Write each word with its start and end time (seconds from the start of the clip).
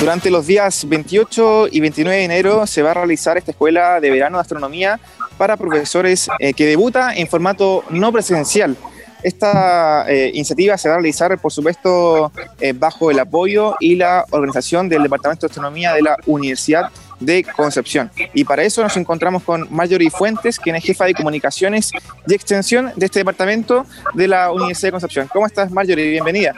Durante 0.00 0.30
los 0.30 0.46
días 0.46 0.88
28 0.88 1.68
y 1.70 1.80
29 1.80 2.16
de 2.16 2.24
enero 2.24 2.66
se 2.66 2.80
va 2.80 2.92
a 2.92 2.94
realizar 2.94 3.36
esta 3.36 3.50
escuela 3.50 4.00
de 4.00 4.10
verano 4.10 4.38
de 4.38 4.40
astronomía 4.40 4.98
para 5.36 5.58
profesores 5.58 6.26
eh, 6.38 6.54
que 6.54 6.64
debuta 6.64 7.14
en 7.14 7.28
formato 7.28 7.84
no 7.90 8.10
presencial. 8.10 8.78
Esta 9.22 10.10
eh, 10.10 10.30
iniciativa 10.32 10.78
se 10.78 10.88
va 10.88 10.94
a 10.94 10.98
realizar, 10.98 11.36
por 11.38 11.52
supuesto, 11.52 12.32
eh, 12.60 12.72
bajo 12.72 13.10
el 13.10 13.18
apoyo 13.18 13.76
y 13.78 13.96
la 13.96 14.24
organización 14.30 14.88
del 14.88 15.02
Departamento 15.02 15.46
de 15.46 15.50
Astronomía 15.50 15.92
de 15.92 16.00
la 16.00 16.16
Universidad 16.24 16.90
de 17.20 17.44
Concepción. 17.44 18.10
Y 18.32 18.44
para 18.44 18.62
eso 18.62 18.82
nos 18.82 18.96
encontramos 18.96 19.42
con 19.42 19.68
Marjorie 19.70 20.10
Fuentes, 20.10 20.58
quien 20.58 20.76
es 20.76 20.84
jefa 20.84 21.04
de 21.04 21.12
comunicaciones 21.12 21.90
y 22.26 22.34
extensión 22.34 22.90
de 22.96 23.04
este 23.04 23.18
departamento 23.18 23.84
de 24.14 24.28
la 24.28 24.50
Universidad 24.50 24.88
de 24.88 24.92
Concepción. 24.92 25.28
¿Cómo 25.30 25.44
estás, 25.44 25.70
Marjorie? 25.70 26.08
Bienvenida. 26.08 26.54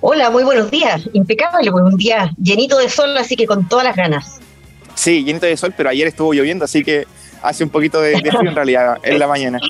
Hola, 0.00 0.30
muy 0.30 0.44
buenos 0.44 0.70
días. 0.70 1.08
Impecable, 1.12 1.70
pues 1.70 1.84
un 1.84 1.96
día 1.96 2.32
llenito 2.40 2.78
de 2.78 2.88
sol, 2.88 3.16
así 3.16 3.36
que 3.36 3.46
con 3.46 3.68
todas 3.68 3.84
las 3.84 3.96
ganas. 3.96 4.40
Sí, 4.94 5.24
llenito 5.24 5.46
de 5.46 5.56
sol, 5.56 5.72
pero 5.76 5.88
ayer 5.88 6.06
estuvo 6.08 6.32
lloviendo, 6.32 6.64
así 6.64 6.84
que 6.84 7.06
hace 7.42 7.64
un 7.64 7.70
poquito 7.70 8.00
de, 8.00 8.18
frío 8.18 8.40
en 8.40 8.54
realidad 8.54 8.98
en 9.02 9.18
la 9.18 9.26
mañana. 9.26 9.60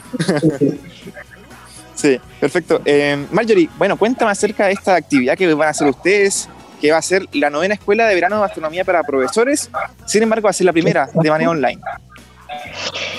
sí, 1.94 2.20
perfecto. 2.40 2.80
Eh, 2.84 3.26
Marjorie, 3.30 3.68
bueno, 3.78 3.96
cuéntame 3.96 4.30
acerca 4.30 4.66
de 4.66 4.72
esta 4.72 4.94
actividad 4.94 5.36
que 5.36 5.52
van 5.54 5.68
a 5.68 5.70
hacer 5.70 5.88
ustedes, 5.88 6.48
que 6.80 6.90
va 6.90 6.98
a 6.98 7.02
ser 7.02 7.26
la 7.32 7.50
novena 7.50 7.74
escuela 7.74 8.06
de 8.06 8.14
verano 8.14 8.38
de 8.38 8.44
astronomía 8.44 8.84
para 8.84 9.02
profesores. 9.02 9.70
Sin 10.06 10.22
embargo, 10.22 10.44
va 10.44 10.50
a 10.50 10.54
ser 10.54 10.66
la 10.66 10.72
primera 10.72 11.08
de 11.12 11.30
manera 11.30 11.50
online. 11.50 11.80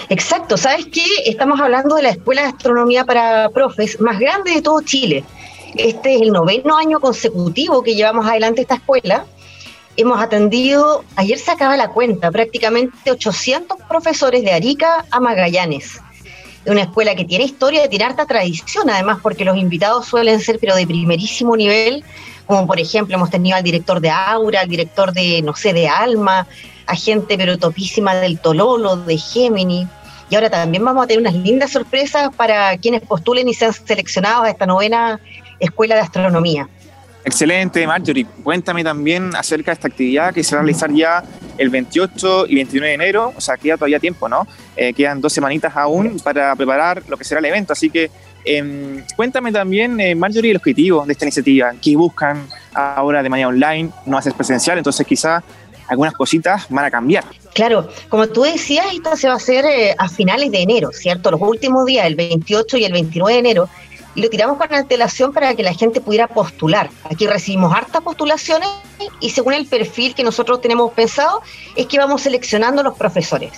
Exacto, 0.09 0.58
¿sabes 0.58 0.85
qué? 0.88 1.05
Estamos 1.25 1.59
hablando 1.59 1.95
de 1.95 2.03
la 2.03 2.09
escuela 2.09 2.44
de 2.44 2.47
astronomía 2.49 3.05
para 3.05 3.49
profes 3.49 3.99
más 3.99 4.19
grande 4.19 4.52
de 4.52 4.61
todo 4.61 4.81
Chile. 4.81 5.23
Este 5.75 6.15
es 6.15 6.21
el 6.21 6.31
noveno 6.31 6.77
año 6.77 6.99
consecutivo 6.99 7.81
que 7.81 7.95
llevamos 7.95 8.27
adelante 8.27 8.61
esta 8.61 8.75
escuela. 8.75 9.25
Hemos 9.97 10.19
atendido, 10.21 11.03
ayer 11.15 11.39
se 11.39 11.52
acaba 11.52 11.75
la 11.77 11.89
cuenta, 11.89 12.31
prácticamente 12.31 13.11
800 13.11 13.77
profesores 13.88 14.43
de 14.43 14.52
Arica 14.52 15.05
a 15.09 15.19
Magallanes. 15.19 15.99
Es 16.63 16.71
una 16.71 16.83
escuela 16.83 17.15
que 17.15 17.25
tiene 17.25 17.45
historia, 17.45 17.89
tiene 17.89 18.05
harta 18.05 18.25
tradición, 18.25 18.89
además, 18.89 19.19
porque 19.21 19.45
los 19.45 19.57
invitados 19.57 20.05
suelen 20.05 20.39
ser, 20.39 20.59
pero 20.59 20.75
de 20.75 20.85
primerísimo 20.85 21.57
nivel, 21.57 22.03
como 22.45 22.67
por 22.67 22.80
ejemplo 22.80 23.15
hemos 23.15 23.30
tenido 23.30 23.58
al 23.58 23.63
director 23.63 23.99
de 23.99 24.09
Aura, 24.09 24.61
al 24.61 24.69
director 24.69 25.11
de, 25.11 25.41
no 25.41 25.55
sé, 25.55 25.73
de 25.73 25.87
Alma, 25.87 26.47
a 26.85 26.95
gente 26.95 27.37
pero 27.37 27.58
topísima 27.58 28.15
del 28.15 28.39
Tololo, 28.39 28.97
de 28.97 29.17
Gemini. 29.17 29.87
Y 30.30 30.35
ahora 30.35 30.49
también 30.49 30.83
vamos 30.85 31.03
a 31.03 31.08
tener 31.08 31.19
unas 31.19 31.35
lindas 31.35 31.71
sorpresas 31.71 32.33
para 32.35 32.77
quienes 32.77 33.02
postulen 33.02 33.47
y 33.47 33.53
sean 33.53 33.73
seleccionados 33.73 34.45
a 34.45 34.49
esta 34.49 34.65
novena 34.65 35.19
Escuela 35.64 35.95
de 35.95 36.02
Astronomía. 36.02 36.67
Excelente, 37.25 37.88
Marjorie. 37.88 38.25
Cuéntame 38.44 38.83
también 38.83 39.33
acerca 39.36 39.72
de 39.72 39.75
esta 39.75 39.88
actividad 39.88 40.33
que 40.33 40.44
se 40.44 40.55
va 40.55 40.61
a 40.61 40.64
realizar 40.64 40.92
ya 40.92 41.23
el 41.58 41.70
28 41.70 42.47
y 42.47 42.55
29 42.55 42.88
de 42.89 42.94
enero, 42.95 43.33
o 43.36 43.39
sea, 43.39 43.55
queda 43.55 43.78
todavía 43.78 44.00
tiempo, 44.00 44.28
¿no? 44.28 44.45
Eh, 44.75 44.94
quedan 44.94 45.22
dos 45.22 45.31
semanitas 45.31 45.75
aún 45.78 46.20
para 46.20 46.53
preparar 46.55 47.03
lo 47.08 47.16
que 47.16 47.23
será 47.23 47.39
el 47.39 47.45
evento, 47.45 47.73
así 47.73 47.89
que 47.89 48.11
em, 48.44 49.03
cuéntame 49.16 49.53
también, 49.53 50.00
eh, 50.02 50.16
Marjorie, 50.16 50.52
el 50.52 50.58
objetivo 50.58 51.05
de 51.05 51.14
esta 51.14 51.23
iniciativa, 51.23 51.72
qué 51.81 51.95
buscan 51.95 52.45
ahora 52.73 53.23
de 53.23 53.30
manera 53.30 53.48
online, 53.48 53.89
no 54.05 54.22
ser 54.22 54.33
presencial, 54.33 54.77
entonces 54.77 55.08
quizás 55.08 55.44
algunas 55.88 56.14
cositas 56.14 56.66
van 56.70 56.86
a 56.86 56.92
cambiar. 56.92 57.23
Claro, 57.53 57.88
como 58.09 58.27
tú 58.27 58.44
decías, 58.44 58.88
esto 58.94 59.16
se 59.16 59.27
va 59.27 59.33
a 59.33 59.38
hacer 59.38 59.64
eh, 59.66 59.95
a 59.98 60.09
finales 60.09 60.52
de 60.52 60.61
enero, 60.61 60.92
¿cierto? 60.92 61.31
Los 61.31 61.42
últimos 61.42 61.86
días, 61.86 62.05
el 62.05 62.16
28 62.16 62.77
y 62.77 62.86
el 62.86 62.94
29 62.94 63.33
de 63.33 63.39
enero, 63.39 63.70
lo 64.16 64.30
tiramos 64.30 64.58
con 64.58 64.73
antelación 64.73 65.33
para 65.33 65.56
que 65.56 65.64
la 65.64 65.73
gente 65.73 66.02
pudiera 66.02 66.28
postular. 66.28 66.89
Aquí 67.09 67.25
recibimos 67.28 67.73
hartas 67.73 68.02
postulaciones 68.02 68.70
y 69.20 69.31
según 69.31 69.53
el 69.53 69.66
perfil 69.66 70.14
que 70.14 70.23
nosotros 70.23 70.61
tenemos 70.61 70.92
pensado 70.94 71.42
es 71.75 71.88
que 71.88 71.97
vamos 71.97 72.22
seleccionando 72.22 72.83
los 72.83 72.95
profesores. 72.95 73.53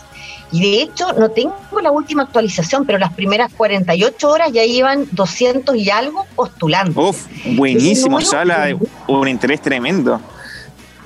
Y 0.51 0.61
de 0.61 0.81
hecho, 0.83 1.11
no 1.13 1.31
tengo 1.31 1.55
la 1.81 1.91
última 1.91 2.23
actualización, 2.23 2.85
pero 2.85 2.97
las 2.99 3.13
primeras 3.13 3.51
48 3.53 4.29
horas 4.29 4.51
ya 4.53 4.63
llevan 4.63 5.07
200 5.11 5.75
y 5.75 5.89
algo 5.89 6.25
postulando. 6.35 7.09
Uf, 7.09 7.25
buenísimo, 7.57 8.21
Sala, 8.21 8.77
un 9.07 9.27
interés 9.27 9.61
tremendo. 9.61 10.21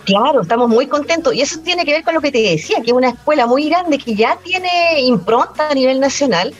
Claro, 0.03 0.41
estamos 0.41 0.69
muy 0.69 0.87
contentos. 0.87 1.33
Y 1.33 1.41
eso 1.41 1.59
tiene 1.61 1.85
que 1.85 1.93
ver 1.93 2.03
con 2.03 2.13
lo 2.13 2.21
que 2.21 2.31
te 2.31 2.41
decía, 2.41 2.81
que 2.81 2.87
es 2.87 2.93
una 2.93 3.09
escuela 3.09 3.47
muy 3.47 3.69
grande 3.69 3.97
que 3.97 4.13
ya 4.13 4.37
tiene 4.43 5.01
impronta 5.01 5.69
a 5.69 5.73
nivel 5.73 5.99
nacional 5.99 6.53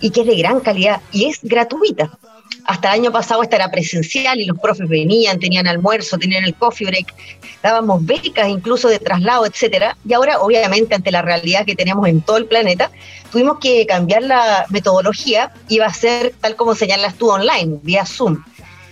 y 0.00 0.10
que 0.10 0.20
es 0.20 0.26
de 0.26 0.36
gran 0.36 0.60
calidad 0.60 1.00
y 1.10 1.26
es 1.26 1.38
gratuita 1.42 2.10
hasta 2.66 2.88
el 2.88 3.00
año 3.00 3.12
pasado 3.12 3.42
esta 3.42 3.56
era 3.56 3.70
presencial 3.70 4.40
y 4.40 4.44
los 4.44 4.58
profes 4.58 4.88
venían, 4.88 5.38
tenían 5.38 5.66
almuerzo, 5.66 6.18
tenían 6.18 6.44
el 6.44 6.54
coffee 6.54 6.86
break, 6.86 7.14
dábamos 7.62 8.04
becas 8.04 8.48
incluso 8.48 8.88
de 8.88 8.98
traslado, 8.98 9.46
etcétera. 9.46 9.96
Y 10.06 10.12
ahora, 10.14 10.40
obviamente, 10.40 10.94
ante 10.94 11.10
la 11.10 11.22
realidad 11.22 11.64
que 11.64 11.76
tenemos 11.76 12.08
en 12.08 12.20
todo 12.22 12.38
el 12.38 12.46
planeta, 12.46 12.90
tuvimos 13.30 13.58
que 13.58 13.86
cambiar 13.86 14.22
la 14.22 14.66
metodología 14.70 15.52
y 15.68 15.78
va 15.78 15.86
a 15.86 15.94
ser 15.94 16.34
tal 16.40 16.56
como 16.56 16.74
señalas 16.74 17.14
tú 17.14 17.30
online, 17.30 17.78
vía 17.82 18.04
Zoom. 18.04 18.42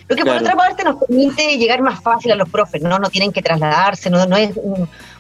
Lo 0.07 0.17
que 0.17 0.25
por 0.25 0.37
otra 0.37 0.55
parte 0.55 0.85
nos 0.85 0.97
permite 0.97 1.57
llegar 1.57 1.81
más 1.81 2.03
fácil 2.03 2.31
a 2.33 2.37
los 2.37 2.49
profes, 2.51 2.83
no, 2.83 2.99
no 2.99 3.09
tienen 3.09 3.33
que 3.33 3.41
trasladarse, 3.41 4.11
no, 4.11 4.27
no 4.27 4.37
es 4.37 4.51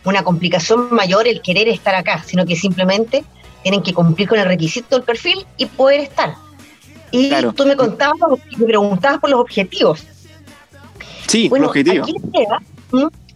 una 0.04 0.22
complicación 0.22 0.88
mayor 0.94 1.26
el 1.26 1.40
querer 1.40 1.68
estar 1.68 1.94
acá, 1.94 2.22
sino 2.24 2.44
que 2.44 2.54
simplemente 2.54 3.24
tienen 3.62 3.82
que 3.82 3.94
cumplir 3.94 4.28
con 4.28 4.38
el 4.38 4.44
requisito 4.44 4.94
del 4.94 5.04
perfil 5.04 5.46
y 5.56 5.66
poder 5.66 6.00
estar. 6.00 6.43
Y 7.14 7.30
tú 7.52 7.64
me 7.64 7.76
contabas, 7.76 8.16
me 8.56 8.66
preguntabas 8.66 9.20
por 9.20 9.30
los 9.30 9.40
objetivos. 9.40 10.04
Sí, 11.28 11.48
bueno, 11.48 11.68
objetivos. 11.68 12.10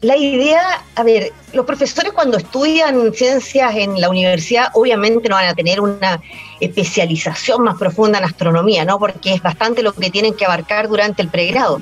la 0.00 0.16
idea, 0.16 0.82
a 0.96 1.02
ver, 1.04 1.32
los 1.52 1.64
profesores 1.64 2.12
cuando 2.12 2.38
estudian 2.38 3.12
ciencias 3.14 3.76
en 3.76 4.00
la 4.00 4.08
universidad 4.08 4.70
obviamente 4.74 5.28
no 5.28 5.36
van 5.36 5.46
a 5.46 5.54
tener 5.54 5.80
una 5.80 6.20
especialización 6.60 7.62
más 7.62 7.78
profunda 7.78 8.18
en 8.18 8.24
astronomía, 8.24 8.84
¿no? 8.84 8.98
Porque 8.98 9.34
es 9.34 9.42
bastante 9.42 9.82
lo 9.82 9.92
que 9.92 10.10
tienen 10.10 10.34
que 10.34 10.44
abarcar 10.44 10.88
durante 10.88 11.22
el 11.22 11.28
pregrado. 11.28 11.80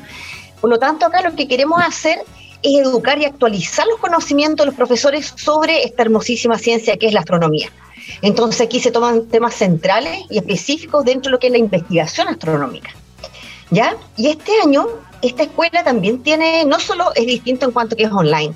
Por 0.60 0.68
lo 0.68 0.78
tanto, 0.78 1.06
acá 1.06 1.22
lo 1.22 1.34
que 1.34 1.48
queremos 1.48 1.82
hacer 1.82 2.18
es 2.62 2.86
educar 2.86 3.18
y 3.18 3.24
actualizar 3.24 3.86
los 3.86 3.98
conocimientos 3.98 4.64
de 4.64 4.66
los 4.66 4.74
profesores 4.74 5.32
sobre 5.36 5.84
esta 5.84 6.02
hermosísima 6.02 6.58
ciencia 6.58 6.96
que 6.98 7.06
es 7.06 7.14
la 7.14 7.20
astronomía. 7.20 7.70
Entonces 8.22 8.60
aquí 8.60 8.80
se 8.80 8.90
toman 8.90 9.26
temas 9.26 9.54
centrales 9.54 10.24
y 10.30 10.38
específicos 10.38 11.04
dentro 11.04 11.30
de 11.30 11.32
lo 11.32 11.38
que 11.38 11.48
es 11.48 11.52
la 11.52 11.58
investigación 11.58 12.28
astronómica. 12.28 12.90
¿Ya? 13.70 13.96
Y 14.16 14.28
este 14.28 14.52
año, 14.62 14.86
esta 15.22 15.42
escuela 15.42 15.82
también 15.82 16.22
tiene, 16.22 16.64
no 16.64 16.78
solo 16.78 17.12
es 17.14 17.26
distinto 17.26 17.66
en 17.66 17.72
cuanto 17.72 17.96
que 17.96 18.04
es 18.04 18.12
online, 18.12 18.54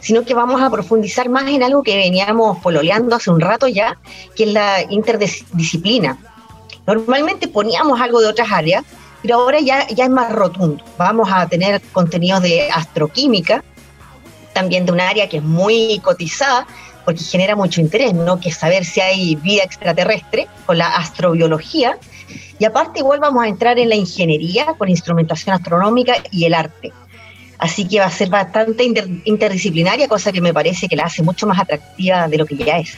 sino 0.00 0.24
que 0.24 0.34
vamos 0.34 0.60
a 0.60 0.70
profundizar 0.70 1.28
más 1.28 1.48
en 1.48 1.62
algo 1.62 1.82
que 1.82 1.96
veníamos 1.96 2.58
pololeando 2.58 3.16
hace 3.16 3.30
un 3.30 3.40
rato 3.40 3.68
ya, 3.68 3.98
que 4.34 4.44
es 4.44 4.52
la 4.52 4.82
interdisciplina. 4.90 6.18
Normalmente 6.86 7.48
poníamos 7.48 8.00
algo 8.00 8.20
de 8.20 8.28
otras 8.28 8.50
áreas, 8.50 8.84
pero 9.22 9.36
ahora 9.36 9.60
ya, 9.60 9.86
ya 9.88 10.04
es 10.04 10.10
más 10.10 10.32
rotundo. 10.32 10.82
Vamos 10.98 11.28
a 11.30 11.46
tener 11.46 11.80
contenidos 11.92 12.42
de 12.42 12.70
astroquímica, 12.70 13.62
también 14.52 14.86
de 14.86 14.92
un 14.92 15.00
área 15.00 15.28
que 15.28 15.38
es 15.38 15.42
muy 15.42 16.00
cotizada, 16.02 16.66
porque 17.10 17.24
genera 17.24 17.56
mucho 17.56 17.80
interés, 17.80 18.14
¿no? 18.14 18.38
Que 18.38 18.52
saber 18.52 18.84
si 18.84 19.00
hay 19.00 19.34
vida 19.34 19.64
extraterrestre 19.64 20.46
con 20.64 20.78
la 20.78 20.94
astrobiología. 20.94 21.98
Y 22.60 22.64
aparte 22.64 23.00
igual 23.00 23.18
vamos 23.18 23.42
a 23.42 23.48
entrar 23.48 23.80
en 23.80 23.88
la 23.88 23.96
ingeniería 23.96 24.66
con 24.78 24.88
instrumentación 24.88 25.56
astronómica 25.56 26.14
y 26.30 26.44
el 26.44 26.54
arte. 26.54 26.92
Así 27.58 27.88
que 27.88 27.98
va 27.98 28.06
a 28.06 28.10
ser 28.10 28.28
bastante 28.28 28.84
interdisciplinaria, 29.24 30.06
cosa 30.06 30.30
que 30.30 30.40
me 30.40 30.54
parece 30.54 30.88
que 30.88 30.94
la 30.94 31.04
hace 31.04 31.24
mucho 31.24 31.48
más 31.48 31.58
atractiva 31.58 32.28
de 32.28 32.38
lo 32.38 32.46
que 32.46 32.56
ya 32.56 32.78
es. 32.78 32.96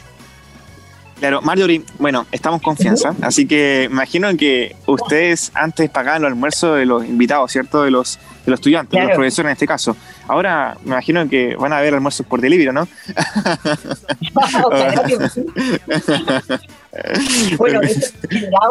Claro, 1.19 1.41
Marjorie, 1.41 1.83
bueno, 1.99 2.27
estamos 2.33 2.61
confianza, 2.61 3.15
así 3.23 3.47
que 3.47 3.89
imagino 3.91 4.37
que 4.37 4.77
ustedes 4.87 5.53
antes 5.55 5.89
pagaban 5.89 6.23
el 6.23 6.27
almuerzo 6.27 6.75
de 6.75 6.85
los 6.85 7.05
invitados, 7.05 7.51
¿cierto? 7.51 7.85
De 7.85 7.91
los, 7.91 8.19
de 8.45 8.51
los 8.51 8.59
estudiantes, 8.59 9.01
de 9.01 9.07
los 9.07 9.15
profesores 9.15 9.49
en 9.49 9.53
este 9.53 9.67
caso. 9.67 9.97
Ahora 10.29 10.77
me 10.85 10.93
imagino 10.93 11.29
que 11.29 11.57
van 11.57 11.73
a 11.73 11.79
haber 11.79 11.95
almuerzos 11.95 12.25
por 12.27 12.41
delivery, 12.41 12.73
¿no? 12.73 12.83
bueno, 17.59 17.81
eso 17.83 18.07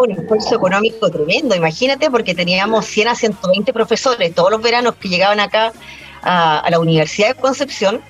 un 0.01 0.12
esfuerzo 0.12 0.56
económico 0.56 1.09
tremendo, 1.09 1.56
imagínate, 1.56 2.09
porque 2.09 2.33
teníamos 2.33 2.86
100 2.86 3.07
a 3.09 3.15
120 3.15 3.74
profesores 3.74 4.33
todos 4.33 4.51
los 4.51 4.62
veranos 4.62 4.95
que 4.95 5.09
llegaban 5.09 5.39
acá 5.39 5.74
a, 6.21 6.68
la 6.69 6.80
Universidad 6.80 7.30
de 7.30 7.36
Concepción 7.36 8.01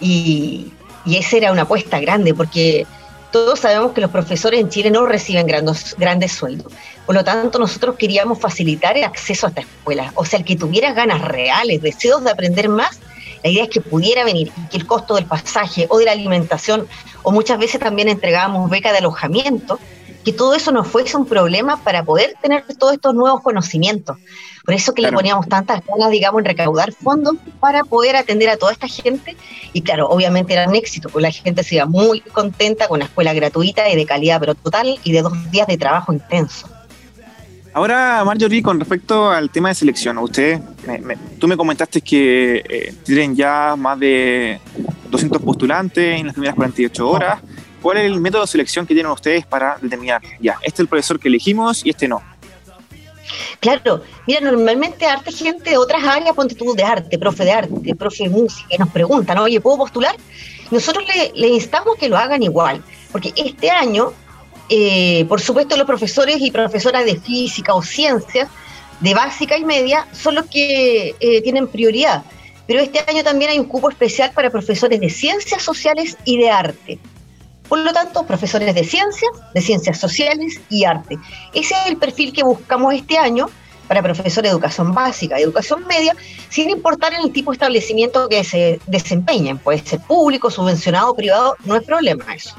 y, 0.00 0.72
y 1.04 1.16
esa 1.16 1.38
era 1.38 1.52
una 1.52 1.62
apuesta 1.62 1.98
grande, 1.98 2.34
porque 2.34 2.86
todos 3.30 3.60
sabemos 3.60 3.92
que 3.92 4.00
los 4.00 4.10
profesores 4.10 4.60
en 4.60 4.68
Chile 4.68 4.90
no 4.90 5.06
reciben 5.06 5.46
grandes, 5.46 5.94
grandes 5.98 6.32
sueldos. 6.32 6.72
Por 7.06 7.14
lo 7.14 7.24
tanto, 7.24 7.58
nosotros 7.58 7.96
queríamos 7.96 8.38
facilitar 8.38 8.96
el 8.96 9.04
acceso 9.04 9.46
a 9.46 9.48
esta 9.50 9.60
escuela. 9.62 10.12
O 10.14 10.24
sea, 10.24 10.38
el 10.38 10.44
que 10.44 10.56
tuviera 10.56 10.92
ganas 10.92 11.22
reales, 11.22 11.82
deseos 11.82 12.24
de 12.24 12.30
aprender 12.30 12.68
más, 12.68 13.00
la 13.42 13.50
idea 13.50 13.64
es 13.64 13.70
que 13.70 13.80
pudiera 13.80 14.24
venir 14.24 14.50
y 14.56 14.68
que 14.68 14.76
el 14.78 14.86
costo 14.86 15.14
del 15.14 15.26
pasaje 15.26 15.86
o 15.90 15.98
de 15.98 16.06
la 16.06 16.12
alimentación, 16.12 16.88
o 17.22 17.30
muchas 17.30 17.58
veces 17.58 17.80
también 17.80 18.08
entregábamos 18.08 18.68
beca 18.70 18.92
de 18.92 18.98
alojamiento, 18.98 19.78
que 20.24 20.32
todo 20.32 20.54
eso 20.54 20.72
no 20.72 20.84
fuese 20.84 21.16
un 21.16 21.26
problema 21.26 21.82
para 21.82 22.04
poder 22.04 22.34
tener 22.42 22.64
todos 22.78 22.94
estos 22.94 23.14
nuevos 23.14 23.42
conocimientos. 23.42 24.16
Por 24.64 24.74
eso 24.74 24.92
que 24.92 25.00
le 25.00 25.10
poníamos 25.12 25.48
tantas 25.48 25.82
ganas, 25.86 26.10
digamos, 26.10 26.40
en 26.40 26.44
recaudar 26.44 26.92
fondos 26.92 27.36
para 27.58 27.84
poder 27.84 28.16
atender 28.16 28.50
a 28.50 28.58
toda 28.58 28.72
esta 28.72 28.86
gente. 28.86 29.34
Y 29.72 29.80
claro, 29.80 30.08
obviamente 30.10 30.52
era 30.52 30.68
un 30.68 30.74
éxito, 30.74 31.08
porque 31.08 31.22
la 31.22 31.30
gente 31.30 31.62
se 31.62 31.76
iba 31.76 31.86
muy 31.86 32.20
contenta 32.20 32.86
con 32.86 32.96
una 32.96 33.06
escuela 33.06 33.32
gratuita 33.32 33.88
y 33.88 33.96
de 33.96 34.04
calidad, 34.04 34.38
pero 34.40 34.54
total, 34.54 34.98
y 35.02 35.12
de 35.12 35.22
dos 35.22 35.50
días 35.50 35.66
de 35.66 35.78
trabajo 35.78 36.12
intenso. 36.12 36.68
Ahora, 37.72 38.22
Marjorie, 38.24 38.62
con 38.62 38.78
respecto 38.78 39.30
al 39.30 39.50
tema 39.50 39.68
de 39.68 39.74
selección, 39.76 40.18
usted, 40.18 40.60
tú 41.38 41.48
me 41.48 41.56
comentaste 41.56 42.00
que 42.00 42.64
eh, 42.68 42.94
tienen 43.04 43.36
ya 43.36 43.74
más 43.76 43.98
de 43.98 44.60
200 45.10 45.40
postulantes 45.40 46.18
en 46.18 46.26
las 46.26 46.34
primeras 46.34 46.56
48 46.56 47.08
horas. 47.08 47.40
¿Cuál 47.82 47.98
es 47.98 48.04
el 48.04 48.20
método 48.20 48.42
de 48.42 48.48
selección 48.48 48.86
que 48.86 48.94
tienen 48.94 49.12
ustedes 49.12 49.46
para 49.46 49.78
determinar, 49.80 50.22
ya, 50.40 50.54
este 50.62 50.68
es 50.68 50.80
el 50.80 50.88
profesor 50.88 51.20
que 51.20 51.28
elegimos 51.28 51.84
y 51.84 51.90
este 51.90 52.08
no? 52.08 52.22
Claro, 53.60 54.02
mira, 54.26 54.40
normalmente 54.40 55.06
arte 55.06 55.32
gente 55.32 55.70
de 55.70 55.76
otras 55.76 56.02
áreas, 56.04 56.34
ponte 56.34 56.54
tú 56.54 56.74
de 56.74 56.82
arte, 56.82 57.18
profe 57.18 57.44
de 57.44 57.52
arte, 57.52 57.94
profe 57.94 58.24
de 58.24 58.30
música, 58.30 58.68
y 58.70 58.78
nos 58.78 58.88
preguntan, 58.90 59.38
oye, 59.38 59.60
¿puedo 59.60 59.78
postular? 59.78 60.16
Nosotros 60.70 61.04
le, 61.34 61.48
instamos 61.48 61.96
que 61.96 62.08
lo 62.08 62.16
hagan 62.16 62.42
igual, 62.42 62.82
porque 63.12 63.32
este 63.36 63.70
año, 63.70 64.12
eh, 64.68 65.24
por 65.28 65.40
supuesto, 65.40 65.76
los 65.76 65.86
profesores 65.86 66.36
y 66.40 66.50
profesoras 66.50 67.04
de 67.04 67.16
física 67.16 67.74
o 67.74 67.82
ciencias, 67.82 68.48
de 69.00 69.14
básica 69.14 69.56
y 69.56 69.64
media, 69.64 70.06
son 70.12 70.34
los 70.34 70.46
que 70.46 71.14
eh, 71.20 71.42
tienen 71.42 71.68
prioridad. 71.68 72.24
Pero 72.66 72.80
este 72.80 73.00
año 73.08 73.24
también 73.24 73.50
hay 73.52 73.58
un 73.58 73.64
cupo 73.64 73.88
especial 73.88 74.32
para 74.34 74.50
profesores 74.50 75.00
de 75.00 75.08
ciencias 75.08 75.62
sociales 75.62 76.16
y 76.24 76.36
de 76.36 76.50
arte. 76.50 76.98
Por 77.68 77.80
lo 77.80 77.92
tanto, 77.92 78.24
profesores 78.24 78.74
de 78.74 78.84
ciencias, 78.84 79.30
de 79.54 79.60
ciencias 79.60 79.98
sociales 79.98 80.60
y 80.70 80.84
arte. 80.84 81.18
Ese 81.52 81.74
es 81.74 81.86
el 81.86 81.96
perfil 81.96 82.32
que 82.32 82.42
buscamos 82.42 82.94
este 82.94 83.18
año 83.18 83.46
para 83.88 84.02
profesores 84.02 84.42
de 84.42 84.48
educación 84.48 84.92
básica 84.92 85.40
y 85.40 85.42
educación 85.42 85.86
media, 85.86 86.14
sin 86.50 86.70
importar 86.70 87.12
el 87.14 87.32
tipo 87.32 87.50
de 87.50 87.56
establecimiento 87.56 88.28
que 88.28 88.44
se 88.44 88.80
desempeñen. 88.86 89.58
Puede 89.58 89.78
ser 89.78 90.00
público, 90.00 90.50
subvencionado, 90.50 91.14
privado, 91.14 91.56
no 91.64 91.74
es 91.74 91.82
problema 91.82 92.34
eso. 92.34 92.54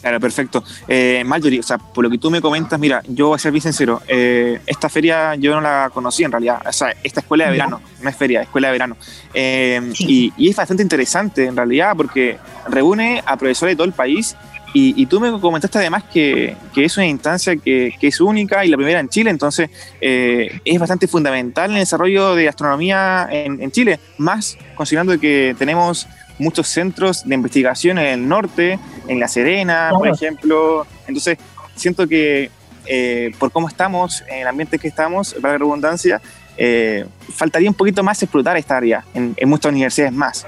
Claro, 0.00 0.20
perfecto. 0.20 0.62
Eh, 0.86 1.22
Marjorie, 1.24 1.60
o 1.60 1.62
sea, 1.62 1.78
por 1.78 2.04
lo 2.04 2.10
que 2.10 2.18
tú 2.18 2.30
me 2.30 2.40
comentas, 2.40 2.78
mira, 2.78 3.02
yo 3.08 3.28
voy 3.28 3.36
a 3.36 3.38
ser 3.38 3.50
bien 3.50 3.62
sincero, 3.62 4.00
eh, 4.06 4.60
esta 4.66 4.88
feria 4.88 5.34
yo 5.34 5.54
no 5.54 5.60
la 5.60 5.90
conocí 5.92 6.22
en 6.22 6.30
realidad, 6.30 6.60
o 6.64 6.72
sea, 6.72 6.94
esta 7.02 7.20
escuela 7.20 7.46
de 7.46 7.52
verano, 7.52 7.80
no 8.00 8.08
es 8.08 8.16
feria, 8.16 8.40
es 8.40 8.46
escuela 8.46 8.68
de 8.68 8.72
verano. 8.72 8.96
Eh, 9.34 9.92
y, 9.98 10.48
es 10.48 10.56
bastante 10.56 10.82
interesante 10.82 11.44
en 11.44 11.56
realidad 11.56 11.94
porque 11.96 12.38
reúne 12.68 13.22
a 13.26 13.36
profesores 13.36 13.72
de 13.72 13.76
todo 13.76 13.86
el 13.86 13.92
país 13.92 14.36
y, 14.74 15.06
tú 15.06 15.18
me 15.18 15.40
comentaste 15.40 15.78
además 15.78 16.04
que, 16.04 16.56
es 16.76 16.96
una 16.96 17.06
instancia 17.06 17.56
que, 17.56 17.94
es 18.00 18.20
única 18.20 18.64
y 18.64 18.68
la 18.68 18.76
primera 18.76 19.00
en 19.00 19.08
Chile, 19.08 19.30
entonces 19.30 19.68
eh, 20.00 20.60
es 20.64 20.78
bastante 20.78 21.08
fundamental 21.08 21.70
en 21.70 21.76
el 21.76 21.82
desarrollo 21.82 22.36
de 22.36 22.48
astronomía 22.48 23.28
en, 23.30 23.60
en 23.60 23.72
Chile, 23.72 23.98
más 24.18 24.56
considerando 24.76 25.18
que 25.18 25.56
tenemos 25.58 26.06
muchos 26.38 26.68
centros 26.68 27.26
de 27.26 27.34
investigación 27.34 27.98
en 27.98 28.06
el 28.06 28.28
norte, 28.28 28.78
en 29.06 29.20
La 29.20 29.28
Serena, 29.28 29.90
por 29.92 30.08
ejemplo. 30.08 30.86
Entonces, 31.06 31.38
siento 31.74 32.06
que 32.06 32.50
eh, 32.86 33.32
por 33.38 33.52
cómo 33.52 33.68
estamos, 33.68 34.24
en 34.28 34.40
el 34.40 34.46
ambiente 34.46 34.78
que 34.78 34.88
estamos, 34.88 35.34
para 35.34 35.54
la 35.54 35.58
redundancia, 35.58 36.20
eh, 36.56 37.04
faltaría 37.34 37.68
un 37.68 37.74
poquito 37.74 38.02
más 38.02 38.22
explotar 38.22 38.56
esta 38.56 38.76
área 38.76 39.04
en, 39.14 39.34
muchas 39.48 39.70
universidades 39.70 40.12
más. 40.12 40.46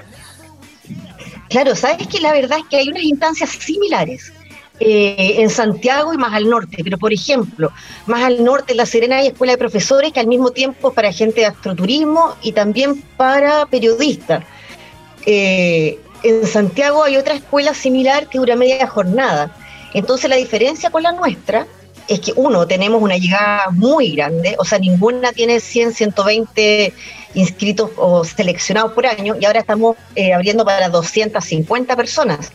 Claro, 1.49 1.75
sabes 1.75 2.07
que 2.07 2.19
la 2.19 2.33
verdad 2.33 2.59
es 2.59 2.65
que 2.69 2.77
hay 2.77 2.89
unas 2.89 3.03
instancias 3.03 3.49
similares. 3.49 4.33
Eh, 4.83 5.35
en 5.37 5.51
Santiago 5.51 6.11
y 6.11 6.17
más 6.17 6.33
al 6.33 6.49
norte, 6.49 6.77
pero 6.83 6.97
por 6.97 7.13
ejemplo, 7.13 7.71
más 8.07 8.23
al 8.23 8.43
norte 8.43 8.73
en 8.73 8.77
La 8.77 8.87
Serena 8.87 9.17
hay 9.17 9.27
escuela 9.27 9.53
de 9.53 9.59
profesores 9.59 10.11
que 10.11 10.19
al 10.19 10.25
mismo 10.25 10.49
tiempo 10.49 10.91
para 10.91 11.13
gente 11.13 11.41
de 11.41 11.45
astroturismo 11.45 12.35
y 12.41 12.53
también 12.53 12.99
para 13.15 13.67
periodistas. 13.67 14.43
Eh, 15.25 15.99
en 16.23 16.45
Santiago 16.45 17.03
hay 17.03 17.17
otra 17.17 17.33
escuela 17.33 17.73
similar 17.73 18.27
que 18.27 18.37
dura 18.37 18.55
media 18.55 18.87
jornada. 18.87 19.55
Entonces 19.93 20.29
la 20.29 20.35
diferencia 20.35 20.89
con 20.89 21.03
la 21.03 21.11
nuestra 21.11 21.67
es 22.07 22.19
que 22.19 22.33
uno, 22.35 22.67
tenemos 22.67 23.01
una 23.01 23.17
llegada 23.17 23.69
muy 23.71 24.15
grande, 24.15 24.55
o 24.59 24.65
sea, 24.65 24.79
ninguna 24.79 25.31
tiene 25.31 25.59
100, 25.59 25.93
120 25.93 26.93
inscritos 27.35 27.91
o 27.95 28.23
seleccionados 28.23 28.91
por 28.91 29.05
año 29.05 29.35
y 29.39 29.45
ahora 29.45 29.61
estamos 29.61 29.95
eh, 30.15 30.33
abriendo 30.33 30.65
para 30.65 30.89
250 30.89 31.95
personas. 31.95 32.51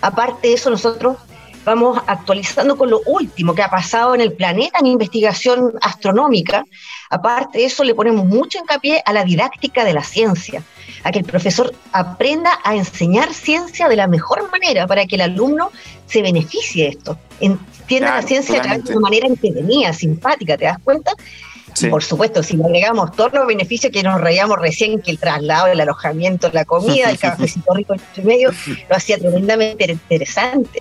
Aparte 0.00 0.48
de 0.48 0.54
eso, 0.54 0.70
nosotros 0.70 1.16
vamos 1.64 2.00
actualizando 2.06 2.76
con 2.76 2.90
lo 2.90 3.00
último 3.06 3.54
que 3.54 3.62
ha 3.62 3.70
pasado 3.70 4.14
en 4.14 4.20
el 4.20 4.32
planeta 4.32 4.78
en 4.78 4.86
investigación 4.86 5.72
astronómica. 5.82 6.64
Aparte 7.10 7.58
de 7.58 7.64
eso, 7.64 7.84
le 7.84 7.94
ponemos 7.94 8.24
mucho 8.24 8.58
hincapié 8.58 9.02
a 9.04 9.12
la 9.12 9.24
didáctica 9.24 9.84
de 9.84 9.92
la 9.92 10.02
ciencia 10.02 10.62
a 11.06 11.12
que 11.12 11.20
el 11.20 11.24
profesor 11.24 11.72
aprenda 11.92 12.58
a 12.64 12.74
enseñar 12.74 13.32
ciencia 13.32 13.88
de 13.88 13.94
la 13.94 14.08
mejor 14.08 14.50
manera 14.50 14.88
para 14.88 15.06
que 15.06 15.14
el 15.14 15.20
alumno 15.20 15.70
se 16.06 16.20
beneficie 16.20 16.84
de 16.84 16.90
esto, 16.90 17.16
entienda 17.38 18.16
la 18.16 18.22
ciencia 18.22 18.60
de 18.60 18.90
una 18.90 19.00
manera 19.00 19.28
entretenida, 19.28 19.92
simpática, 19.92 20.56
¿te 20.56 20.64
das 20.64 20.78
cuenta? 20.82 21.12
Por 21.90 22.02
supuesto, 22.02 22.42
si 22.42 22.56
le 22.56 22.64
agregamos 22.64 23.12
todos 23.12 23.32
los 23.34 23.46
beneficios 23.46 23.92
que 23.92 24.02
nos 24.02 24.20
reíamos 24.20 24.58
recién, 24.58 25.00
que 25.00 25.12
el 25.12 25.18
traslado, 25.18 25.68
el 25.68 25.80
alojamiento, 25.80 26.50
la 26.52 26.64
comida, 26.64 27.08
el 27.08 27.18
cafecito 27.20 27.72
rico 27.72 27.94
en 27.94 28.26
medio, 28.26 28.50
lo 28.88 28.96
hacía 28.96 29.16
tremendamente 29.16 29.84
interesante. 29.92 30.80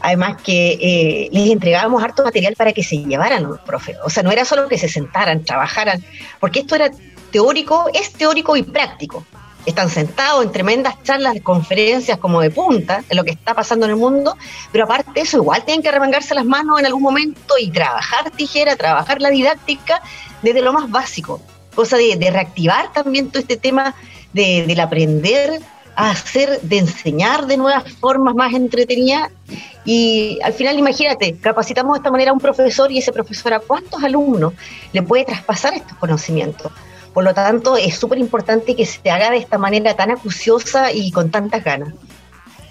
Además 0.00 0.40
que 0.40 0.78
eh, 0.80 1.28
les 1.32 1.50
entregábamos 1.50 2.00
harto 2.04 2.22
material 2.22 2.54
para 2.54 2.72
que 2.72 2.84
se 2.84 2.98
llevaran 2.98 3.42
los 3.42 3.58
profes. 3.60 3.96
O 4.04 4.10
sea, 4.10 4.22
no 4.22 4.30
era 4.30 4.44
solo 4.44 4.68
que 4.68 4.78
se 4.78 4.88
sentaran, 4.88 5.42
trabajaran, 5.42 6.04
porque 6.38 6.60
esto 6.60 6.76
era 6.76 6.92
teórico, 7.32 7.86
es 7.92 8.12
teórico 8.12 8.56
y 8.56 8.62
práctico 8.62 9.24
están 9.68 9.90
sentados 9.90 10.44
en 10.44 10.52
tremendas 10.52 11.02
charlas, 11.02 11.36
conferencias 11.42 12.18
como 12.18 12.40
de 12.40 12.50
punta 12.50 13.04
en 13.08 13.16
lo 13.16 13.24
que 13.24 13.30
está 13.30 13.54
pasando 13.54 13.86
en 13.86 13.92
el 13.92 13.96
mundo, 13.96 14.36
pero 14.72 14.84
aparte 14.84 15.10
de 15.14 15.20
eso, 15.20 15.38
igual 15.38 15.64
tienen 15.64 15.82
que 15.82 15.90
remangarse 15.90 16.34
las 16.34 16.44
manos 16.44 16.80
en 16.80 16.86
algún 16.86 17.02
momento 17.02 17.54
y 17.60 17.70
trabajar 17.70 18.30
tijera, 18.30 18.76
trabajar 18.76 19.20
la 19.20 19.30
didáctica 19.30 20.00
desde 20.42 20.62
lo 20.62 20.72
más 20.72 20.90
básico, 20.90 21.40
cosa 21.74 21.96
de, 21.96 22.30
reactivar 22.30 22.92
también 22.92 23.28
todo 23.28 23.40
este 23.40 23.56
tema 23.56 23.94
de, 24.32 24.64
del 24.66 24.80
aprender 24.80 25.60
a 25.98 26.10
hacer, 26.10 26.60
de 26.62 26.78
enseñar 26.78 27.46
de 27.46 27.56
nuevas 27.56 27.92
formas 27.94 28.32
más 28.36 28.54
entretenidas. 28.54 29.30
Y 29.84 30.38
al 30.44 30.52
final, 30.52 30.78
imagínate, 30.78 31.36
capacitamos 31.38 31.94
de 31.94 31.98
esta 31.98 32.10
manera 32.12 32.30
a 32.30 32.34
un 32.34 32.40
profesor 32.40 32.92
y 32.92 32.98
ese 32.98 33.12
profesor 33.12 33.54
a 33.54 33.58
cuántos 33.58 34.02
alumnos 34.04 34.52
le 34.92 35.02
puede 35.02 35.24
traspasar 35.24 35.74
estos 35.74 35.98
conocimientos. 35.98 36.70
Por 37.18 37.24
lo 37.24 37.34
tanto, 37.34 37.76
es 37.76 37.96
súper 37.96 38.18
importante 38.18 38.76
que 38.76 38.86
se 38.86 39.10
haga 39.10 39.32
de 39.32 39.38
esta 39.38 39.58
manera 39.58 39.96
tan 39.96 40.12
acuciosa 40.12 40.92
y 40.92 41.10
con 41.10 41.32
tantas 41.32 41.64
ganas. 41.64 41.92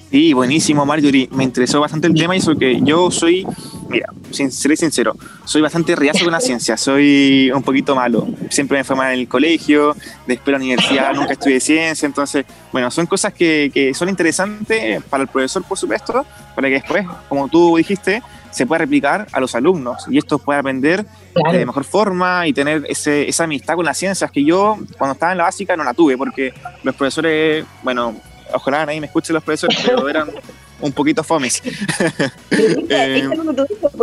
Sí, 0.10 0.32
buenísimo, 0.32 0.86
Marjorie. 0.86 1.28
Me 1.32 1.44
interesó 1.44 1.82
bastante 1.82 2.08
el 2.08 2.14
tema 2.14 2.34
y 2.36 2.40
eso 2.40 2.56
que 2.56 2.80
yo 2.82 3.12
soy, 3.12 3.46
mira, 3.90 4.08
seré 4.32 4.78
sincero, 4.78 5.14
soy 5.44 5.62
bastante 5.62 5.96
riazo 5.98 6.24
con 6.24 6.32
la 6.32 6.40
ciencia, 6.42 6.78
soy 6.78 7.52
un 7.54 7.62
poquito 7.62 7.94
malo. 7.94 8.26
Siempre 8.50 8.78
me 8.78 8.84
fue 8.86 8.96
mal 8.96 9.14
en 9.14 9.20
el 9.20 9.28
colegio, 9.28 9.96
después 10.26 10.46
de 10.46 10.52
la 10.54 10.58
universidad 10.60 11.14
nunca 11.16 11.34
estudié 11.34 11.60
ciencia, 11.60 12.06
entonces, 12.06 12.46
bueno, 12.72 12.90
son 12.90 13.06
cosas 13.06 13.34
que, 13.34 13.70
que 13.74 13.94
son 13.94 14.08
interesantes 14.08 15.04
para 15.04 15.24
el 15.24 15.30
profesor, 15.30 15.64
por 15.64 15.78
supuesto, 15.78 16.26
para 16.56 16.70
que 16.70 16.76
después, 16.76 17.06
como 17.28 17.50
tú 17.50 17.76
dijiste, 17.76 18.24
se 18.50 18.66
pueda 18.66 18.80
replicar 18.80 19.28
a 19.34 19.40
los 19.42 19.56
alumnos 19.56 20.06
y 20.10 20.18
esto 20.18 20.40
puede 20.40 20.60
aprender 20.60 21.06
de 21.52 21.66
mejor 21.66 21.84
forma 21.84 22.48
y 22.48 22.54
tener 22.54 22.86
ese, 22.90 23.28
esa 23.28 23.44
amistad 23.44 23.76
con 23.76 23.86
las 23.86 23.98
ciencias 23.98 24.32
que 24.32 24.44
yo 24.44 24.78
cuando 24.98 25.14
estaba 25.14 25.34
en 25.34 25.38
la 25.38 25.44
básica 25.44 25.76
no 25.76 25.84
la 25.84 25.94
tuve 25.94 26.18
porque 26.18 26.54
los 26.82 26.96
profesores, 26.96 27.66
bueno, 27.84 28.16
ojalá 28.54 28.86
nadie 28.86 29.00
me 29.02 29.08
escuche 29.08 29.34
los 29.34 29.44
profesores, 29.44 29.78
pero 29.86 30.08
eran 30.10 30.32
un 30.80 30.92
poquito 30.92 31.24
fomes. 31.24 31.62
eh, 32.52 33.30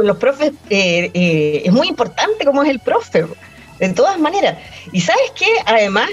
los 0.02 0.16
profes, 0.16 0.52
eh, 0.70 1.10
eh, 1.14 1.62
es 1.64 1.72
muy 1.72 1.88
importante 1.88 2.44
cómo 2.44 2.62
es 2.62 2.70
el 2.70 2.80
profe, 2.80 3.26
de 3.78 3.88
todas 3.90 4.18
maneras. 4.18 4.58
Y 4.92 5.00
sabes 5.00 5.32
qué, 5.36 5.46
además, 5.66 6.10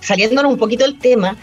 saliéndonos 0.00 0.52
un 0.52 0.58
poquito 0.58 0.84
del 0.84 0.98
tema, 0.98 1.36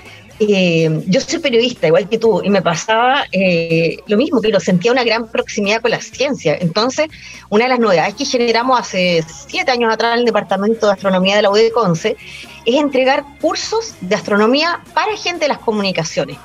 eh, 0.50 1.04
yo 1.08 1.22
soy 1.22 1.40
periodista, 1.40 1.88
igual 1.88 2.10
que 2.10 2.18
tú, 2.18 2.42
y 2.44 2.50
me 2.50 2.62
pasaba 2.62 3.26
eh, 3.32 3.98
lo 4.08 4.18
mismo, 4.18 4.40
lo 4.42 4.60
sentía 4.60 4.92
una 4.92 5.04
gran 5.04 5.28
proximidad 5.28 5.82
con 5.82 5.92
la 5.92 6.02
ciencia. 6.02 6.58
Entonces, 6.60 7.10
una 7.50 7.66
de 7.66 7.70
las 7.70 7.80
novedades 7.80 8.16
que 8.16 8.26
generamos 8.26 8.80
hace 8.80 9.24
siete 9.48 9.72
años 9.72 9.94
atrás 9.94 10.14
en 10.14 10.20
el 10.20 10.26
Departamento 10.26 10.88
de 10.88 10.94
Astronomía 10.94 11.36
de 11.36 11.44
la 11.44 11.52
UD 11.52 11.72
Conce 11.74 12.18
es 12.66 12.76
entregar 12.76 13.24
cursos 13.40 13.94
de 14.02 14.16
astronomía 14.16 14.82
para 14.94 15.16
gente 15.16 15.46
de 15.46 15.50
las 15.50 15.60
comunicaciones. 15.60 16.38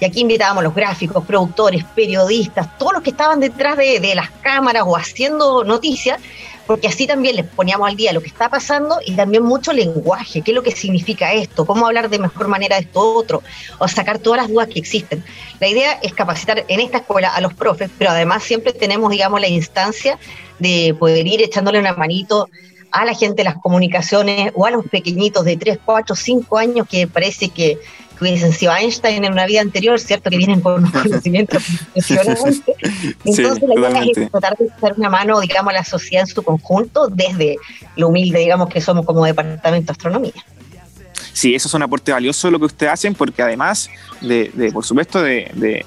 Y 0.00 0.04
aquí 0.04 0.20
invitábamos 0.20 0.60
a 0.60 0.64
los 0.64 0.74
gráficos, 0.74 1.24
productores, 1.24 1.84
periodistas, 1.84 2.78
todos 2.78 2.92
los 2.92 3.02
que 3.02 3.10
estaban 3.10 3.40
detrás 3.40 3.76
de, 3.76 3.98
de 3.98 4.14
las 4.14 4.30
cámaras 4.42 4.84
o 4.86 4.96
haciendo 4.96 5.64
noticias, 5.64 6.20
porque 6.68 6.86
así 6.86 7.06
también 7.06 7.34
les 7.34 7.46
poníamos 7.46 7.88
al 7.88 7.96
día 7.96 8.12
lo 8.12 8.20
que 8.20 8.26
está 8.26 8.50
pasando 8.50 8.98
y 9.04 9.16
también 9.16 9.42
mucho 9.42 9.72
lenguaje, 9.72 10.42
qué 10.42 10.50
es 10.50 10.54
lo 10.54 10.62
que 10.62 10.70
significa 10.70 11.32
esto, 11.32 11.64
cómo 11.64 11.86
hablar 11.86 12.10
de 12.10 12.18
mejor 12.18 12.46
manera 12.46 12.76
de 12.76 12.82
esto 12.82 13.00
otro, 13.00 13.42
o 13.78 13.88
sacar 13.88 14.18
todas 14.18 14.42
las 14.42 14.50
dudas 14.50 14.68
que 14.68 14.78
existen. 14.78 15.24
La 15.60 15.66
idea 15.66 15.92
es 16.02 16.12
capacitar 16.12 16.66
en 16.68 16.80
esta 16.80 16.98
escuela 16.98 17.30
a 17.30 17.40
los 17.40 17.54
profes, 17.54 17.88
pero 17.96 18.10
además 18.10 18.42
siempre 18.42 18.74
tenemos, 18.74 19.10
digamos, 19.10 19.40
la 19.40 19.48
instancia 19.48 20.18
de 20.58 20.94
poder 20.98 21.26
ir 21.26 21.42
echándole 21.42 21.78
una 21.78 21.94
manito 21.94 22.50
a 22.90 23.04
la 23.04 23.14
gente 23.14 23.36
de 23.36 23.44
las 23.44 23.56
comunicaciones 23.56 24.52
o 24.54 24.66
a 24.66 24.70
los 24.70 24.86
pequeñitos 24.86 25.44
de 25.44 25.56
3, 25.56 25.78
4, 25.84 26.16
5 26.16 26.58
años 26.58 26.86
que 26.88 27.06
parece 27.06 27.48
que, 27.48 27.78
que 28.18 28.24
hubiesen 28.24 28.52
sido 28.52 28.74
Einstein 28.74 29.24
en 29.24 29.32
una 29.32 29.46
vida 29.46 29.60
anterior, 29.60 29.98
¿cierto? 30.00 30.30
Que 30.30 30.36
vienen 30.36 30.60
con 30.60 30.74
unos 30.74 30.92
conocimientos 31.02 31.62
impresionantes. 31.94 32.62
Entonces, 33.24 33.62
la 33.68 33.88
idea 33.88 34.02
es 34.04 34.30
tratar 34.30 34.56
de 34.56 34.66
echar 34.66 34.94
una 34.96 35.10
mano, 35.10 35.40
digamos, 35.40 35.70
a 35.72 35.74
la 35.74 35.84
sociedad 35.84 36.24
en 36.28 36.34
su 36.34 36.42
conjunto, 36.42 37.08
desde 37.08 37.56
lo 37.96 38.08
humilde, 38.08 38.38
digamos, 38.38 38.68
que 38.68 38.80
somos 38.80 39.04
como 39.04 39.24
Departamento 39.24 39.86
de 39.86 39.92
Astronomía. 39.92 40.44
Sí, 41.32 41.54
eso 41.54 41.68
es 41.68 41.74
un 41.74 41.82
aporte 41.82 42.10
valioso 42.10 42.50
lo 42.50 42.58
que 42.58 42.64
ustedes 42.66 42.92
hacen, 42.92 43.14
porque 43.14 43.42
además 43.42 43.88
de, 44.20 44.50
de 44.54 44.72
por 44.72 44.84
supuesto, 44.84 45.22
de 45.22 45.50
de 45.54 45.86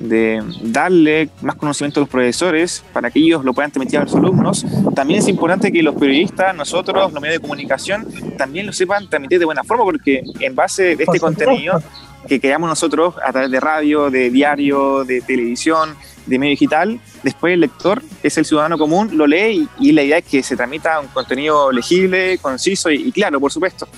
darle 0.00 1.28
más 1.42 1.56
conocimiento 1.56 2.00
a 2.00 2.02
los 2.02 2.08
profesores 2.08 2.82
para 2.92 3.10
que 3.10 3.18
ellos 3.18 3.44
lo 3.44 3.52
puedan 3.52 3.70
transmitir 3.70 3.98
a 3.98 4.04
los 4.04 4.14
alumnos. 4.14 4.64
También 4.94 5.20
es 5.20 5.28
importante 5.28 5.70
que 5.70 5.82
los 5.82 5.94
periodistas, 5.94 6.54
nosotros, 6.54 7.12
los 7.12 7.20
medios 7.20 7.36
de 7.36 7.40
comunicación, 7.40 8.06
también 8.36 8.66
lo 8.66 8.72
sepan 8.72 9.08
transmitir 9.08 9.38
de 9.38 9.44
buena 9.44 9.64
forma, 9.64 9.84
porque 9.84 10.22
en 10.40 10.54
base 10.54 10.96
de 10.96 11.04
este 11.04 11.20
contenido 11.20 11.82
que 12.26 12.40
creamos 12.40 12.68
nosotros 12.68 13.14
a 13.24 13.32
través 13.32 13.50
de 13.50 13.60
radio, 13.60 14.10
de 14.10 14.30
diario, 14.30 15.04
de 15.04 15.20
televisión, 15.20 15.94
de 16.26 16.38
medio 16.38 16.50
digital, 16.50 17.00
después 17.22 17.54
el 17.54 17.60
lector, 17.60 18.02
que 18.22 18.28
es 18.28 18.38
el 18.38 18.44
ciudadano 18.44 18.78
común, 18.78 19.16
lo 19.16 19.26
lee 19.26 19.68
y, 19.78 19.92
la 19.92 20.02
idea 20.02 20.18
es 20.18 20.24
que 20.24 20.42
se 20.42 20.56
transmita 20.56 21.00
un 21.00 21.08
contenido 21.08 21.72
legible, 21.72 22.38
conciso 22.38 22.90
y 22.90 23.10
claro, 23.12 23.40
por 23.40 23.50
supuesto. 23.50 23.88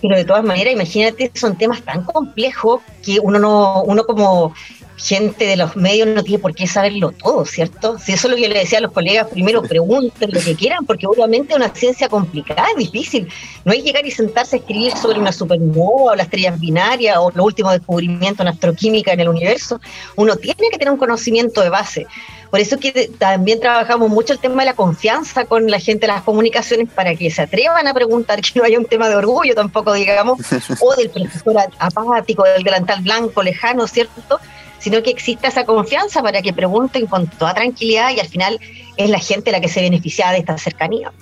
Pero 0.00 0.16
de 0.16 0.24
todas 0.24 0.44
maneras, 0.44 0.72
imagínate, 0.72 1.30
son 1.34 1.56
temas 1.56 1.82
tan 1.82 2.04
complejos 2.04 2.80
que 3.02 3.18
uno 3.20 3.38
no, 3.38 3.82
uno 3.82 4.04
como 4.04 4.54
gente 4.98 5.46
de 5.46 5.56
los 5.56 5.76
medios 5.76 6.08
no 6.08 6.22
tiene 6.22 6.40
por 6.40 6.54
qué 6.54 6.66
saberlo 6.66 7.12
todo, 7.12 7.44
¿cierto? 7.44 7.98
Si 7.98 8.12
eso 8.12 8.26
es 8.26 8.30
lo 8.30 8.36
que 8.36 8.42
yo 8.42 8.48
le 8.48 8.58
decía 8.58 8.78
a 8.78 8.82
los 8.82 8.92
colegas, 8.92 9.28
primero 9.28 9.62
pregunten 9.62 10.30
lo 10.32 10.40
que 10.40 10.54
quieran, 10.54 10.84
porque 10.84 11.06
obviamente 11.06 11.52
es 11.52 11.56
una 11.56 11.74
ciencia 11.74 12.08
complicada, 12.08 12.66
es 12.70 12.76
difícil. 12.76 13.28
No 13.64 13.72
hay 13.72 13.82
llegar 13.82 14.04
y 14.04 14.10
sentarse 14.10 14.56
a 14.56 14.58
escribir 14.58 14.96
sobre 14.96 15.18
una 15.18 15.32
supernova 15.32 16.12
o 16.12 16.14
las 16.16 16.26
estrellas 16.26 16.58
binarias 16.58 17.16
o 17.18 17.30
los 17.30 17.46
últimos 17.46 17.72
descubrimientos 17.72 18.40
en 18.40 18.48
astroquímica 18.48 19.12
en 19.12 19.20
el 19.20 19.28
universo. 19.28 19.80
Uno 20.16 20.36
tiene 20.36 20.68
que 20.70 20.78
tener 20.78 20.92
un 20.92 20.98
conocimiento 20.98 21.62
de 21.62 21.70
base. 21.70 22.06
Por 22.50 22.60
eso 22.60 22.78
que 22.78 23.10
también 23.18 23.60
trabajamos 23.60 24.08
mucho 24.08 24.32
el 24.32 24.38
tema 24.38 24.62
de 24.62 24.70
la 24.70 24.74
confianza 24.74 25.44
con 25.44 25.70
la 25.70 25.78
gente 25.78 26.06
de 26.06 26.12
las 26.12 26.22
comunicaciones 26.22 26.88
para 26.90 27.14
que 27.14 27.30
se 27.30 27.42
atrevan 27.42 27.86
a 27.86 27.94
preguntar, 27.94 28.40
que 28.40 28.58
no 28.58 28.64
haya 28.64 28.78
un 28.78 28.86
tema 28.86 29.08
de 29.08 29.16
orgullo 29.16 29.54
tampoco, 29.54 29.92
digamos, 29.92 30.38
o 30.80 30.94
del 30.96 31.10
profesor 31.10 31.56
apático, 31.78 32.44
del 32.44 32.62
delantal 32.62 33.02
blanco, 33.02 33.42
lejano, 33.42 33.86
¿cierto? 33.86 34.40
Sino 34.78 35.02
que 35.02 35.10
exista 35.10 35.48
esa 35.48 35.64
confianza 35.64 36.22
para 36.22 36.40
que 36.42 36.52
pregunten 36.52 37.06
con 37.06 37.26
toda 37.26 37.54
tranquilidad 37.54 38.10
y 38.10 38.20
al 38.20 38.28
final 38.28 38.60
es 38.96 39.10
la 39.10 39.18
gente 39.18 39.50
la 39.50 39.60
que 39.60 39.68
se 39.68 39.80
beneficia 39.80 40.30
de 40.30 40.38
esta 40.38 40.56
cercanía. 40.58 41.12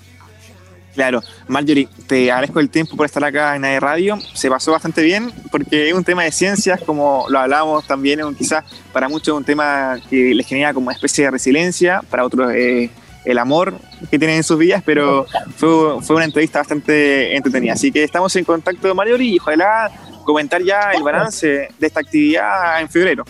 Claro, 0.96 1.20
Marjorie, 1.46 1.88
te 2.06 2.32
agradezco 2.32 2.58
el 2.58 2.70
tiempo 2.70 2.96
por 2.96 3.04
estar 3.04 3.22
acá 3.22 3.54
en 3.54 3.66
AE 3.66 3.80
Radio. 3.80 4.18
Se 4.32 4.48
pasó 4.48 4.72
bastante 4.72 5.02
bien 5.02 5.30
porque 5.50 5.90
es 5.90 5.94
un 5.94 6.02
tema 6.02 6.24
de 6.24 6.32
ciencias, 6.32 6.80
como 6.80 7.26
lo 7.28 7.38
hablábamos 7.38 7.86
también, 7.86 8.20
quizás 8.34 8.64
para 8.94 9.06
muchos 9.06 9.36
un 9.36 9.44
tema 9.44 9.98
que 10.08 10.34
les 10.34 10.46
genera 10.46 10.72
como 10.72 10.86
una 10.86 10.94
especie 10.94 11.26
de 11.26 11.32
resiliencia, 11.32 12.00
para 12.08 12.24
otros 12.24 12.50
eh, 12.54 12.88
el 13.26 13.38
amor 13.38 13.74
que 14.10 14.18
tienen 14.18 14.38
en 14.38 14.42
sus 14.42 14.56
vidas, 14.56 14.82
pero 14.86 15.26
fue, 15.56 16.00
fue 16.00 16.16
una 16.16 16.24
entrevista 16.24 16.60
bastante 16.60 17.36
entretenida. 17.36 17.74
Así 17.74 17.92
que 17.92 18.02
estamos 18.02 18.34
en 18.36 18.44
contacto, 18.44 18.94
Marjorie, 18.94 19.34
y 19.34 19.38
ojalá 19.38 19.90
comentar 20.24 20.62
ya 20.62 20.92
el 20.92 21.02
balance 21.02 21.68
de 21.78 21.86
esta 21.86 22.00
actividad 22.00 22.80
en 22.80 22.88
febrero. 22.88 23.24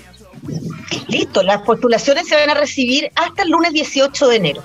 Listo, 1.09 1.43
las 1.43 1.63
postulaciones 1.63 2.29
se 2.29 2.37
van 2.37 2.51
a 2.51 2.55
recibir 2.55 3.11
hasta 3.15 3.43
el 3.43 3.51
lunes 3.51 3.73
18 3.73 4.29
de 4.29 4.37
enero. 4.37 4.63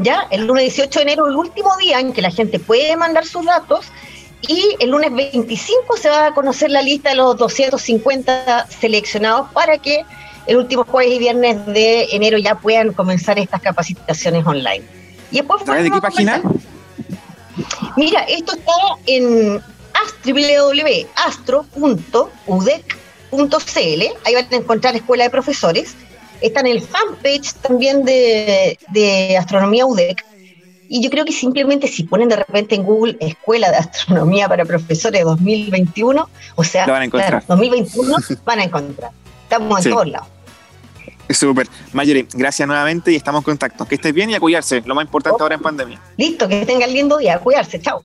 ¿ya? 0.00 0.26
El 0.30 0.46
lunes 0.46 0.74
18 0.74 0.98
de 0.98 1.02
enero, 1.02 1.26
el 1.26 1.36
último 1.36 1.76
día 1.76 2.00
en 2.00 2.12
que 2.12 2.22
la 2.22 2.30
gente 2.30 2.58
puede 2.58 2.96
mandar 2.96 3.26
sus 3.26 3.44
datos, 3.44 3.86
y 4.42 4.76
el 4.80 4.90
lunes 4.90 5.12
25 5.12 5.96
se 5.98 6.08
va 6.08 6.26
a 6.26 6.34
conocer 6.34 6.70
la 6.70 6.80
lista 6.80 7.10
de 7.10 7.16
los 7.16 7.36
250 7.36 8.68
seleccionados 8.68 9.50
para 9.52 9.76
que 9.78 10.04
el 10.46 10.56
último 10.56 10.84
jueves 10.84 11.12
y 11.12 11.18
viernes 11.18 11.66
de 11.66 12.08
enero 12.12 12.38
ya 12.38 12.54
puedan 12.54 12.92
comenzar 12.94 13.38
estas 13.38 13.60
capacitaciones 13.60 14.46
online. 14.46 14.82
Y 15.30 15.36
después, 15.36 15.64
¿De 15.64 15.90
qué 15.90 16.00
página? 16.00 16.42
Mira, 17.96 18.22
esto 18.22 18.54
está 18.54 18.72
en 19.06 19.62
www.astro.udec.cl, 23.30 24.26
ahí 24.26 24.34
van 24.34 24.46
a 24.50 24.56
encontrar 24.56 24.96
Escuela 24.96 25.24
de 25.24 25.30
Profesores, 25.30 25.94
está 26.40 26.60
en 26.60 26.66
el 26.68 26.82
fanpage 26.82 27.54
también 27.62 28.04
de, 28.04 29.36
Astronomía 29.38 29.86
UDEC. 29.86 30.24
Y 30.92 31.00
yo 31.02 31.10
creo 31.10 31.24
que 31.24 31.32
simplemente 31.32 31.86
si 31.86 32.02
ponen 32.02 32.28
de 32.28 32.36
repente 32.36 32.74
en 32.74 32.82
Google 32.82 33.16
Escuela 33.20 33.70
de 33.70 33.76
Astronomía 33.76 34.48
para 34.48 34.64
Profesores 34.64 35.22
2021, 35.22 36.28
o 36.56 36.64
sea, 36.64 36.86
van 36.86 37.02
a 37.02 37.04
encontrar. 37.04 37.44
2021 37.46 38.16
van 38.44 38.58
a 38.58 38.64
encontrar. 38.64 39.12
Estamos 39.44 39.86
en 39.86 39.92
todos 39.92 40.08
lados. 40.08 40.28
Súper. 41.28 41.68
Mayuri, 41.92 42.26
gracias 42.32 42.66
nuevamente 42.66 43.12
y 43.12 43.16
estamos 43.16 43.40
en 43.42 43.44
contacto. 43.44 43.86
Que 43.86 43.94
estés 43.94 44.12
bien 44.12 44.30
y 44.30 44.34
a 44.34 44.40
cuidarse, 44.40 44.82
lo 44.84 44.96
más 44.96 45.04
importante 45.04 45.40
ahora 45.40 45.54
en 45.54 45.62
pandemia. 45.62 46.00
Listo, 46.16 46.48
que 46.48 46.66
tengan 46.66 46.92
lindo 46.92 47.18
día, 47.18 47.36
a 47.36 47.38
cuidarse, 47.38 47.80
chao. 47.80 48.02